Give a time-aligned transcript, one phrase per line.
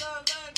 [0.00, 0.57] No, no.